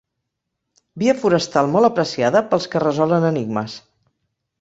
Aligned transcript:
Via 1.01 1.13
forestal 1.23 1.69
molt 1.75 1.89
apreciada 1.89 2.41
pels 2.53 2.65
que 2.73 2.81
resolen 2.85 3.29
enigmes. 3.29 3.77